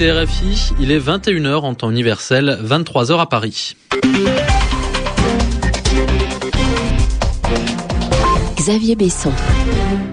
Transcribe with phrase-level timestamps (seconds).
[0.00, 3.74] écoutez RFI, il est 21h en temps universel, 23h à Paris.
[8.56, 9.32] Xavier Besson.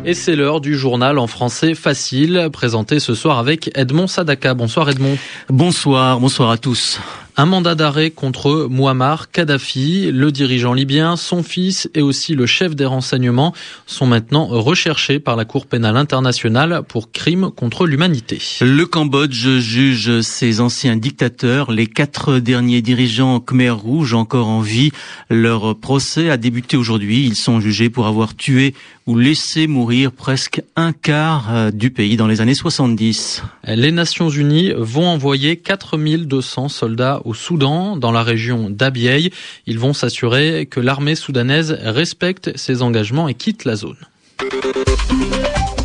[0.04, 4.56] Et c'est l'heure du journal en français facile, présenté ce soir avec Edmond Sadaka.
[4.56, 5.18] Bonsoir Edmond.
[5.50, 7.00] Bonsoir, bonsoir à tous.
[7.38, 12.78] Un mandat d'arrêt contre Muammar Kadhafi, le dirigeant libyen, son fils et aussi le chef
[12.78, 13.54] des renseignements
[13.86, 18.42] sont maintenant recherchés par la Cour pénale internationale pour crimes contre l'humanité.
[18.62, 24.92] Le Cambodge juge ses anciens dictateurs, les quatre derniers dirigeants Khmer Rouge encore en vie.
[25.30, 27.26] Leur procès a débuté aujourd'hui.
[27.26, 28.74] Ils sont jugés pour avoir tué
[29.08, 33.44] ou laissé mourir presque un quart euh, du pays dans les années 70.
[33.68, 39.32] Les Nations Unies vont envoyer 4200 soldats au Soudan, dans la région d'Abyei.
[39.68, 43.98] Ils vont s'assurer que l'armée soudanaise respecte ses engagements et quitte la zone.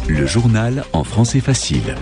[0.08, 1.94] Le journal en français facile.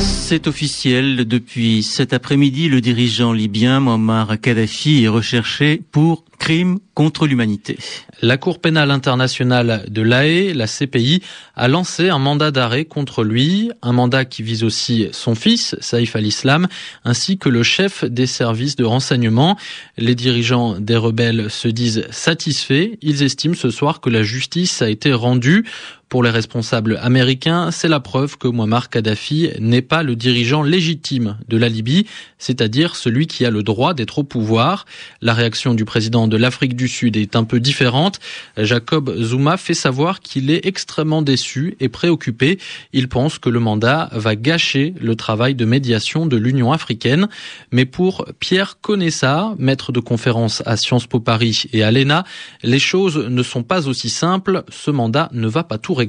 [0.00, 1.26] C'est officiel.
[1.26, 7.78] Depuis cet après-midi, le dirigeant libyen Muammar Kadhafi est recherché pour crimes contre l'humanité.
[8.22, 11.22] La Cour pénale internationale de l'AE, la CPI,
[11.54, 16.16] a lancé un mandat d'arrêt contre lui, un mandat qui vise aussi son fils, Saïf
[16.16, 16.66] al-Islam,
[17.04, 19.56] ainsi que le chef des services de renseignement.
[19.98, 22.96] Les dirigeants des rebelles se disent satisfaits.
[23.02, 25.66] Ils estiment ce soir que la justice a été rendue.
[26.10, 31.38] Pour les responsables américains, c'est la preuve que Muammar Kadhafi n'est pas le dirigeant légitime
[31.46, 32.04] de la Libye,
[32.36, 34.86] c'est-à-dire celui qui a le droit d'être au pouvoir.
[35.22, 38.18] La réaction du président de l'Afrique du Sud est un peu différente.
[38.56, 42.58] Jacob Zuma fait savoir qu'il est extrêmement déçu et préoccupé.
[42.92, 47.28] Il pense que le mandat va gâcher le travail de médiation de l'Union africaine.
[47.70, 52.24] Mais pour Pierre Conessa, maître de conférence à Sciences Po Paris et à l'ENA,
[52.64, 54.64] les choses ne sont pas aussi simples.
[54.70, 55.99] Ce mandat ne va pas tout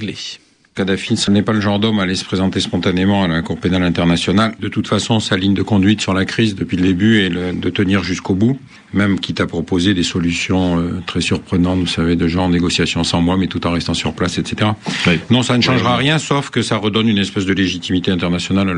[0.73, 3.57] Kadhafi, ce n'est pas le genre d'homme à aller se présenter spontanément à la Cour
[3.57, 4.55] pénale internationale.
[4.61, 7.69] De toute façon, sa ligne de conduite sur la crise depuis le début est de
[7.69, 8.57] tenir jusqu'au bout,
[8.93, 13.03] même quitte à proposer des solutions euh, très surprenantes, vous savez, de gens en négociation
[13.03, 14.71] sans moi, mais tout en restant sur place, etc.
[15.07, 15.19] Oui.
[15.29, 18.69] Non, ça ne changera rien, sauf que ça redonne une espèce de légitimité internationale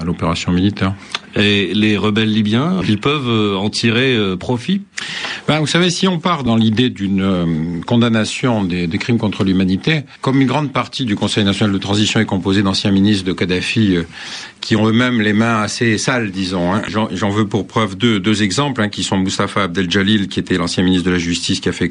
[0.00, 0.94] à l'opération militaire.
[1.36, 4.82] Et les rebelles libyens, ils peuvent euh, en tirer euh, profit?
[5.50, 7.44] Ben, vous savez, si on part dans l'idée d'une euh,
[7.84, 12.20] condamnation des, des crimes contre l'humanité, comme une grande partie du Conseil national de transition
[12.20, 14.04] est composée d'anciens ministres de Kadhafi euh,
[14.60, 16.72] qui ont eux-mêmes les mains assez sales, disons.
[16.72, 16.82] hein.
[16.86, 20.38] J'en j'en veux pour preuve deux, deux exemples, hein, qui sont Mustafa Abdel Jalil, qui
[20.38, 21.90] était l'ancien ministre de la Justice, qui a fait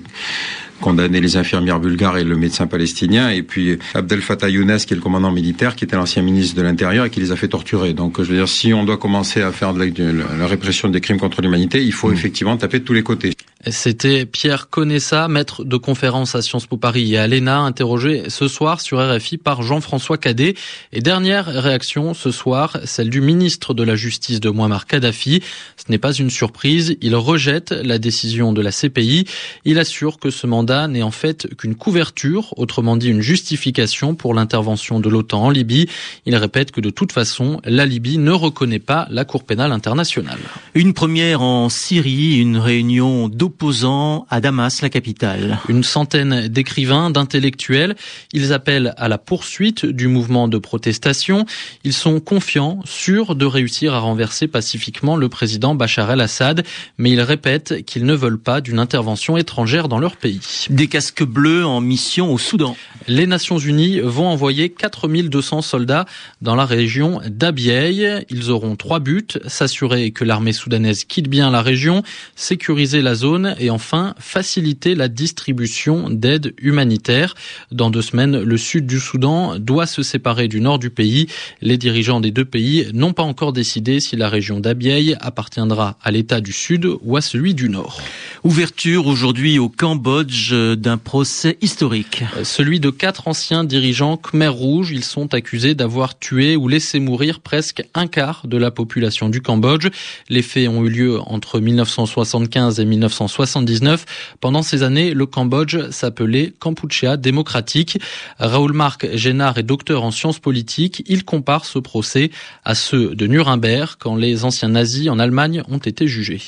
[0.79, 4.95] condamner les infirmières bulgares et le médecin palestinien, et puis Abdel Fattah Younes, qui est
[4.95, 7.91] le commandant militaire, qui était l'ancien ministre de l'Intérieur et qui les a fait torturer.
[7.91, 10.47] Donc, je veux dire, si on doit commencer à faire de la, de la- la
[10.47, 13.33] répression des crimes contre l'humanité, il faut effectivement taper de tous les côtés.
[13.67, 18.47] C'était Pierre Conessa, maître de conférence à Sciences Po Paris et à l'ENA, interrogé ce
[18.47, 20.55] soir sur RFI par Jean-François Cadet.
[20.93, 25.43] Et dernière réaction ce soir, celle du ministre de la Justice de Muammar Kadhafi.
[25.75, 29.25] Ce n'est pas une surprise, il rejette la décision de la CPI.
[29.65, 34.33] Il assure que ce mandat n'est en fait qu'une couverture, autrement dit une justification pour
[34.33, 35.89] l'intervention de l'OTAN en Libye.
[36.25, 40.39] Il répète que de toute façon, la Libye ne reconnaît pas la Cour pénale internationale.
[40.75, 45.59] Une première en Syrie, une réunion d'opposants à Damas, la capitale.
[45.69, 47.95] Une centaine d'écrivains, d'intellectuels.
[48.31, 51.45] Ils appellent à la poursuite du mouvement de protestation.
[51.83, 56.63] Ils sont confiants, sûrs de réussir à renverser pacifiquement le président Bachar el-Assad,
[56.99, 60.41] mais ils répètent qu'ils ne veulent pas d'une intervention étrangère dans leur pays.
[60.69, 62.77] Des casques bleus en mission au Soudan.
[63.07, 66.05] Les Nations Unies vont envoyer 4200 soldats
[66.43, 68.25] dans la région d'Abyei.
[68.29, 72.03] Ils auront trois buts, s'assurer que l'armée soudanaise quitte bien la région,
[72.35, 77.35] sécuriser la zone et enfin faciliter la distribution d'aide humanitaire.
[77.71, 81.27] Dans deux semaines, le sud du Soudan doit se séparer du nord du pays.
[81.61, 86.11] Les dirigeants des deux pays n'ont pas encore décidé si la région d'Abyei appartiendra à
[86.11, 88.01] l'État du Sud ou à celui du Nord.
[88.43, 92.23] Ouverture aujourd'hui au Cambodge d'un procès historique.
[92.43, 94.91] Celui de quatre anciens dirigeants Khmer Rouge.
[94.91, 99.41] Ils sont accusés d'avoir tué ou laissé mourir presque un quart de la population du
[99.41, 99.89] Cambodge.
[100.29, 102.85] Les faits ont eu lieu entre 1975 et
[103.29, 104.05] 1979.
[104.39, 107.99] Pendant ces années, le Cambodge s'appelait Kampuchea démocratique.
[108.39, 111.03] Raoul Marc Génard est docteur en sciences politiques.
[111.07, 112.31] Il compare ce procès
[112.65, 116.41] à ceux de Nuremberg quand les anciens nazis en Allemagne ont été jugés.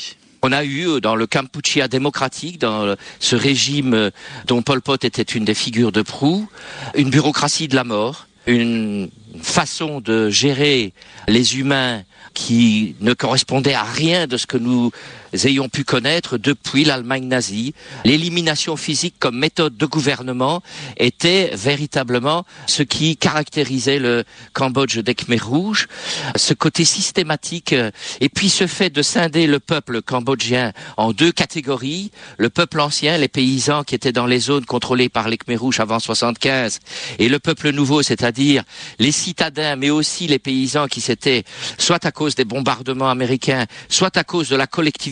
[0.43, 4.09] On a eu dans le Kampuchea démocratique, dans ce régime
[4.47, 6.49] dont Pol Pot était une des figures de proue,
[6.95, 10.93] une bureaucratie de la mort, une façon de gérer
[11.27, 12.01] les humains
[12.33, 14.91] qui ne correspondait à rien de ce que nous
[15.33, 17.73] ayons pu connaître depuis l'Allemagne nazie.
[18.05, 20.61] L'élimination physique comme méthode de gouvernement
[20.97, 24.23] était véritablement ce qui caractérisait le
[24.53, 25.87] Cambodge des Khmer rouges,
[26.35, 27.75] ce côté systématique
[28.19, 33.17] et puis ce fait de scinder le peuple cambodgien en deux catégories, le peuple ancien,
[33.17, 36.79] les paysans qui étaient dans les zones contrôlées par les Khmer rouges avant 75
[37.19, 38.63] et le peuple nouveau, c'est-à-dire
[38.99, 41.43] les citadins mais aussi les paysans qui s'étaient
[41.77, 44.67] soit à cause des bombardements américains, soit à cause de la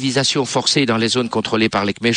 [0.09, 2.11] collectivisation forcée dans les zones contrôlées par les Khmer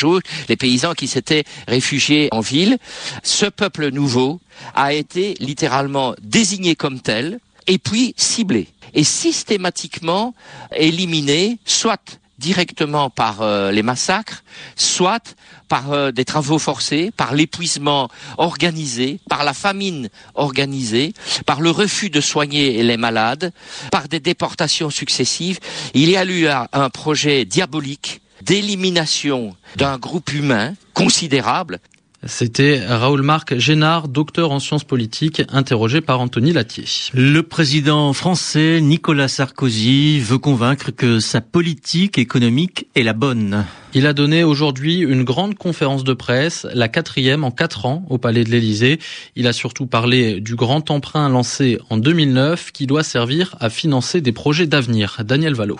[0.48, 2.78] les paysans qui s'étaient réfugiés en ville.
[3.22, 4.40] Ce peuple nouveau
[4.74, 10.34] a été littéralement désigné comme tel et puis ciblé et systématiquement
[10.74, 14.42] éliminé, soit directement par euh, les massacres,
[14.76, 15.36] soit
[15.68, 21.14] par euh, des travaux forcés, par l'épuisement organisé, par la famine organisée,
[21.46, 23.52] par le refus de soigner les malades,
[23.92, 25.60] par des déportations successives.
[25.94, 31.78] Il y a eu un projet diabolique d'élimination d'un groupe humain considérable
[32.24, 36.84] c'était Raoul Marc Génard, docteur en sciences politiques, interrogé par Anthony Latier.
[37.14, 43.64] Le président français Nicolas Sarkozy veut convaincre que sa politique économique est la bonne.
[43.94, 48.18] Il a donné aujourd'hui une grande conférence de presse, la quatrième en quatre ans au
[48.18, 48.98] Palais de l'Élysée.
[49.36, 54.20] Il a surtout parlé du grand emprunt lancé en 2009 qui doit servir à financer
[54.20, 55.22] des projets d'avenir.
[55.24, 55.78] Daniel Valo.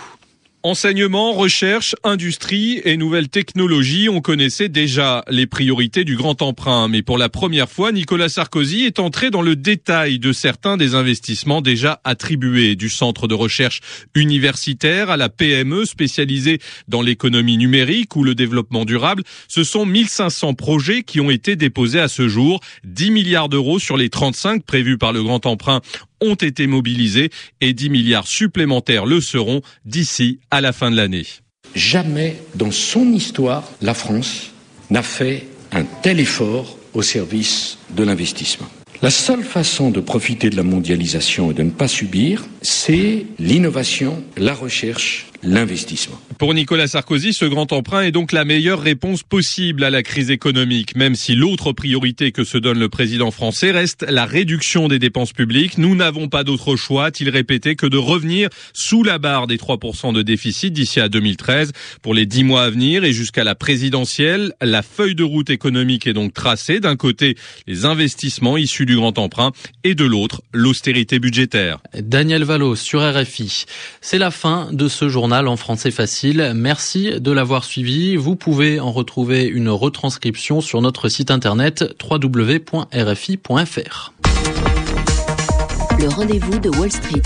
[0.65, 6.87] Enseignement, recherche, industrie et nouvelles technologies, on connaissait déjà les priorités du grand emprunt.
[6.87, 10.95] Mais pour la première fois, Nicolas Sarkozy est entré dans le détail de certains des
[10.95, 13.81] investissements déjà attribués, du centre de recherche
[14.15, 19.25] universitaire à la PME spécialisée dans l'économie numérique ou le développement durable.
[19.49, 23.97] Ce sont 1500 projets qui ont été déposés à ce jour, 10 milliards d'euros sur
[23.97, 25.81] les 35 prévus par le grand emprunt
[26.23, 27.31] ont été mobilisés
[27.61, 31.27] et 10 milliards supplémentaires le seront d'ici à la fin de l'année.
[31.75, 34.53] Jamais dans son histoire, la France
[34.91, 38.69] n'a fait un tel effort au service de l'investissement.
[39.01, 44.23] La seule façon de profiter de la mondialisation et de ne pas subir, c'est l'innovation,
[44.37, 46.21] la recherche l'investissement.
[46.43, 50.33] Pour Nicolas Sarkozy, ce grand emprunt est donc la meilleure réponse possible à la crise
[50.33, 54.99] économique, même si l'autre priorité que se donne le président français reste la réduction des
[54.99, 55.79] dépenses publiques.
[55.79, 60.13] Nous n'avons pas d'autre choix, a-t-il répété, que de revenir sous la barre des 3%
[60.13, 61.71] de déficit d'ici à 2013
[62.03, 64.53] pour les 10 mois à venir et jusqu'à la présidentielle.
[64.61, 66.81] La feuille de route économique est donc tracée.
[66.81, 67.37] D'un côté,
[67.69, 69.53] les investissements issus du grand emprunt
[69.85, 71.79] et de l'autre, l'austérité budgétaire.
[71.97, 73.67] Daniel Valo sur RFI.
[74.01, 76.32] C'est la fin de ce journal en français facile.
[76.33, 78.17] Merci de l'avoir suivi.
[78.17, 82.93] Vous pouvez en retrouver une retranscription sur notre site internet www.rfi.fr.
[85.99, 87.23] Le rendez-vous de Wall Street.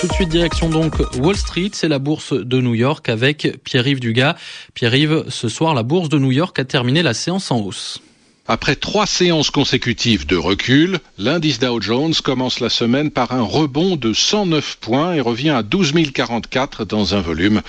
[0.00, 4.00] Tout de suite, direction donc Wall Street, c'est la bourse de New York avec Pierre-Yves
[4.00, 4.34] Dugas.
[4.74, 8.02] Pierre-Yves, ce soir, la bourse de New York a terminé la séance en hausse.
[8.48, 13.94] Après trois séances consécutives de recul, l'indice Dow Jones commence la semaine par un rebond
[13.94, 17.62] de 109 points et revient à 12 044 dans un volume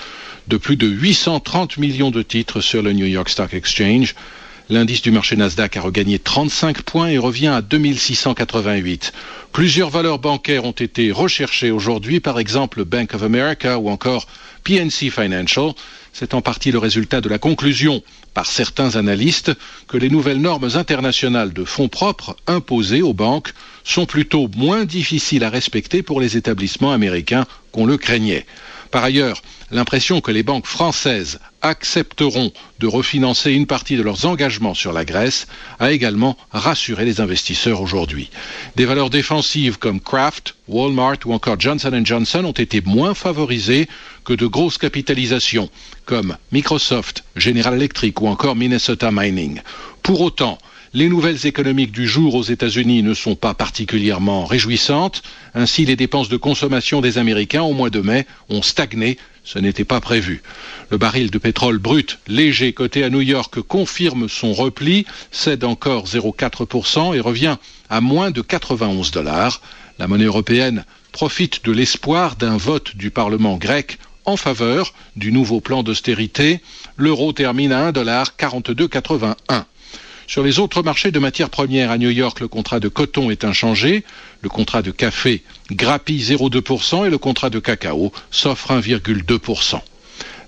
[0.48, 4.16] de plus de 830 millions de titres sur le New York Stock Exchange.
[4.70, 9.14] L'indice du marché Nasdaq a regagné 35 points et revient à 2688.
[9.52, 14.26] Plusieurs valeurs bancaires ont été recherchées aujourd'hui, par exemple Bank of America ou encore
[14.64, 15.74] PNC Financial.
[16.14, 18.02] C'est en partie le résultat de la conclusion
[18.34, 19.52] par certains analystes
[19.88, 23.54] que les nouvelles normes internationales de fonds propres imposées aux banques
[23.84, 28.46] sont plutôt moins difficiles à respecter pour les établissements américains qu'on le craignait.
[28.94, 34.76] Par ailleurs, l'impression que les banques françaises accepteront de refinancer une partie de leurs engagements
[34.76, 35.48] sur la Grèce
[35.80, 38.30] a également rassuré les investisseurs aujourd'hui.
[38.76, 43.90] Des valeurs défensives comme Kraft, Walmart ou encore Johnson Johnson ont été moins favorisées
[44.26, 45.72] que de grosses capitalisations
[46.06, 49.60] comme Microsoft, General Electric ou encore Minnesota Mining.
[50.04, 50.60] Pour autant,
[50.96, 55.24] les nouvelles économiques du jour aux États-Unis ne sont pas particulièrement réjouissantes.
[55.56, 59.18] Ainsi, les dépenses de consommation des Américains au mois de mai ont stagné.
[59.44, 60.44] Ce n'était pas prévu.
[60.92, 66.06] Le baril de pétrole brut léger coté à New York confirme son repli, cède encore
[66.06, 67.58] 0,4% et revient
[67.90, 69.62] à moins de 91 dollars.
[69.98, 75.60] La monnaie européenne profite de l'espoir d'un vote du Parlement grec en faveur du nouveau
[75.60, 76.62] plan d'austérité.
[76.98, 79.64] L'euro termine à 1,4281.
[80.28, 83.44] Sur les autres marchés de matières premières à New York, le contrat de coton est
[83.44, 84.04] inchangé,
[84.42, 89.80] le contrat de café grappille 0,2% et le contrat de cacao s'offre 1,2%.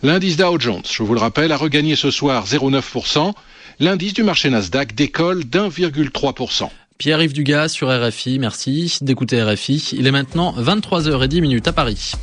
[0.03, 3.33] L'indice Dow Jones, je vous le rappelle, a regagné ce soir 0,9%.
[3.79, 6.69] L'indice du marché Nasdaq décolle d'1,3%.
[6.97, 9.95] Pierre-Yves Dugas sur RFI, merci d'écouter RFI.
[9.97, 12.13] Il est maintenant 23h10 à Paris.